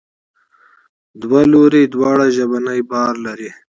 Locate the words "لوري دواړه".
1.51-2.25